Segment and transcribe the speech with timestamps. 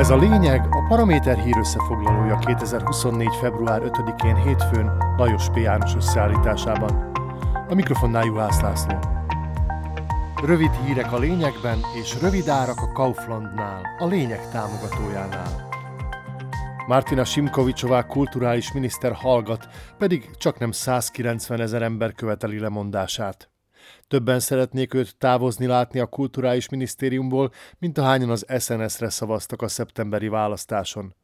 [0.00, 3.28] Ez a lényeg a Paraméter hír összefoglalója 2024.
[3.40, 5.56] február 5-én hétfőn Lajos P.
[5.56, 7.10] János összeállításában.
[7.68, 8.98] A mikrofonnál Juhász László.
[10.44, 15.68] Rövid hírek a lényegben és rövid árak a Kauflandnál, a lényeg támogatójánál.
[16.86, 23.50] Martina Simkovicsová kulturális miniszter hallgat, pedig csak nem 190 ezer ember követeli lemondását.
[24.08, 30.28] Többen szeretnék őt távozni látni a kulturális minisztériumból, mint ahányan az SNS-re szavaztak a szeptemberi
[30.28, 31.14] választáson.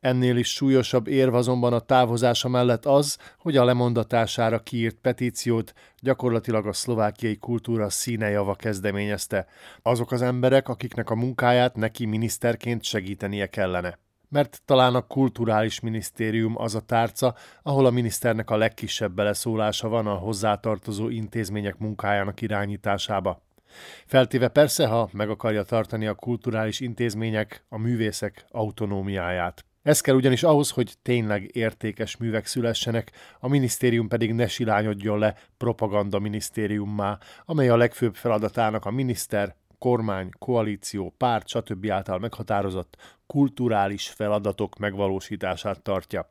[0.00, 6.66] Ennél is súlyosabb érv azonban a távozása mellett az, hogy a lemondatására kiírt petíciót gyakorlatilag
[6.66, 9.46] a szlovákiai kultúra színejava kezdeményezte.
[9.82, 13.98] Azok az emberek, akiknek a munkáját neki miniszterként segítenie kellene
[14.30, 20.06] mert talán a kulturális minisztérium az a tárca, ahol a miniszternek a legkisebb beleszólása van
[20.06, 23.42] a hozzátartozó intézmények munkájának irányításába.
[24.06, 29.64] Feltéve persze, ha meg akarja tartani a kulturális intézmények, a művészek autonómiáját.
[29.82, 35.34] Ez kell ugyanis ahhoz, hogy tényleg értékes művek szülessenek, a minisztérium pedig ne silányodjon le
[35.56, 41.90] propaganda minisztériummá, amely a legfőbb feladatának a miniszter, kormány, koalíció, párt, stb.
[41.90, 46.30] által meghatározott kulturális feladatok megvalósítását tartja.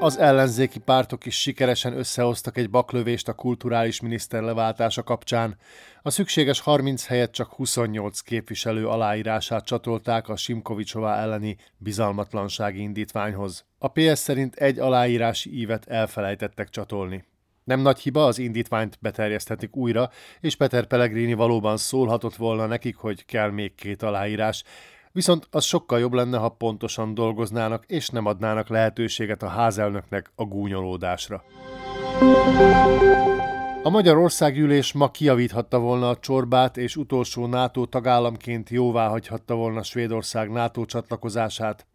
[0.00, 5.56] Az ellenzéki pártok is sikeresen összehoztak egy baklövést a kulturális miniszter leváltása kapcsán.
[6.02, 13.64] A szükséges 30 helyett csak 28 képviselő aláírását csatolták a Simkovicsová elleni bizalmatlansági indítványhoz.
[13.78, 17.24] A PS szerint egy aláírási ívet elfelejtettek csatolni.
[17.64, 20.10] Nem nagy hiba, az indítványt beterjeszthetik újra,
[20.40, 24.64] és Peter Pellegrini valóban szólhatott volna nekik, hogy kell még két aláírás,
[25.16, 30.44] Viszont az sokkal jobb lenne, ha pontosan dolgoznának, és nem adnának lehetőséget a házelnöknek a
[30.44, 31.44] gúnyolódásra.
[33.82, 40.50] A Magyarországgyűlés ma kiavíthatta volna a csorbát, és utolsó NATO tagállamként jóvá hagyhatta volna Svédország
[40.50, 41.86] NATO csatlakozását.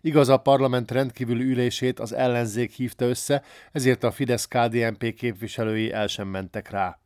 [0.00, 6.28] Igaz, a parlament rendkívüli ülését az ellenzék hívta össze, ezért a Fidesz-KDNP képviselői el sem
[6.28, 6.98] mentek rá.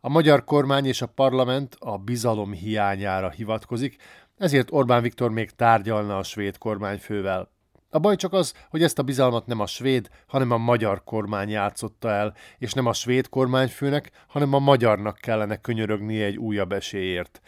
[0.00, 3.96] A magyar kormány és a parlament a bizalom hiányára hivatkozik,
[4.36, 7.54] ezért Orbán Viktor még tárgyalna a svéd kormányfővel.
[7.90, 11.48] A baj csak az, hogy ezt a bizalmat nem a svéd, hanem a magyar kormány
[11.48, 17.40] játszotta el, és nem a svéd kormányfőnek, hanem a magyarnak kellene könyörögnie egy újabb esélyért.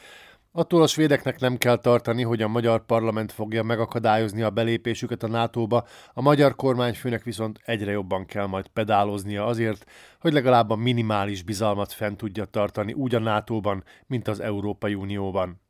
[0.53, 5.28] Attól a svédeknek nem kell tartani, hogy a magyar parlament fogja megakadályozni a belépésüket a
[5.28, 9.84] NATO-ba, a magyar kormányfőnek viszont egyre jobban kell majd pedáloznia azért,
[10.20, 15.60] hogy legalább a minimális bizalmat fent tudja tartani úgy a NATO-ban, mint az Európai Unióban.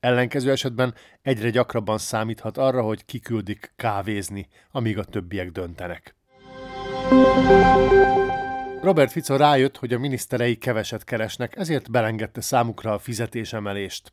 [0.00, 6.16] Ellenkező esetben egyre gyakrabban számíthat arra, hogy kiküldik kávézni, amíg a többiek döntenek.
[8.80, 14.12] Robert Fico rájött, hogy a miniszterei keveset keresnek, ezért belengedte számukra a fizetésemelést.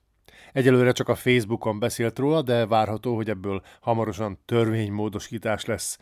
[0.54, 5.98] Egyelőre csak a Facebookon beszélt róla, de várható, hogy ebből hamarosan törvénymódosítás lesz.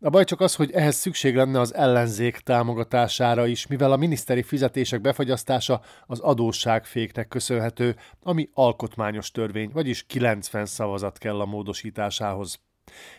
[0.00, 4.42] A baj csak az, hogy ehhez szükség lenne az ellenzék támogatására is, mivel a miniszteri
[4.42, 12.60] fizetések befagyasztása az adósságféknek köszönhető, ami alkotmányos törvény, vagyis 90 szavazat kell a módosításához.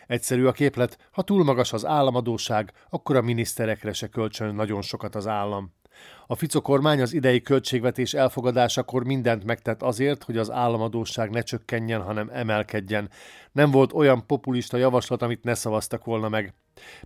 [0.06, 5.14] Egyszerű a képlet, ha túl magas az államadóság, akkor a miniszterekre se kölcsön nagyon sokat
[5.14, 5.76] az állam.
[6.26, 12.02] A Fico kormány az idei költségvetés elfogadásakor mindent megtett azért, hogy az államadóság ne csökkenjen,
[12.02, 13.10] hanem emelkedjen.
[13.52, 16.54] Nem volt olyan populista javaslat, amit ne szavaztak volna meg.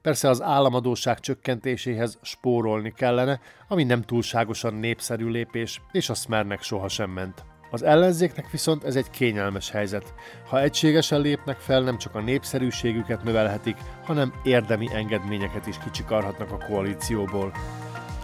[0.03, 7.11] Persze az államadóság csökkentéséhez spórolni kellene, ami nem túlságosan népszerű lépés, és a Smernek sohasem
[7.11, 7.45] ment.
[7.71, 10.15] Az ellenzéknek viszont ez egy kényelmes helyzet.
[10.49, 16.65] Ha egységesen lépnek fel, nem csak a népszerűségüket növelhetik, hanem érdemi engedményeket is kicsikarhatnak a
[16.67, 17.53] koalícióból.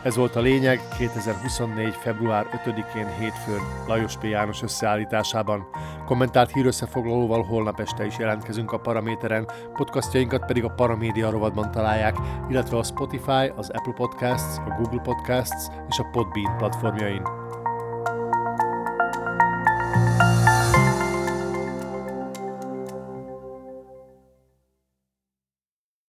[0.03, 1.95] Ez volt a lényeg 2024.
[1.95, 4.25] február 5-én hétfőn Lajos P.
[4.25, 5.69] János összeállításában.
[6.07, 12.17] Kommentált hírösszefoglalóval holnap este is jelentkezünk a Paraméteren, podcastjainkat pedig a Paramédia rovadban találják,
[12.49, 17.48] illetve a Spotify, az Apple Podcasts, a Google Podcasts és a Podbean platformjain.